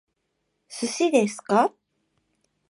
[0.67, 1.75] 寿司ですか？